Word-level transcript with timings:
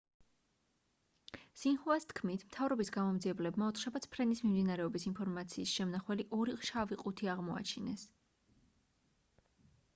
სინჰუას 1.63 2.07
თქმით 2.13 2.45
მთავრობის 2.47 2.89
გამომძიებლებმა 2.95 3.69
ოთხშაბათს 3.73 4.11
ფრენის 4.15 4.43
მიმდინარეობის 4.47 5.07
ინფორმაციის 5.11 5.77
შემნახველი 5.81 6.29
ორი 6.39 6.59
შავი 6.73 7.01
ყუთი 7.05 7.33
აღმოაჩინეს 7.37 8.07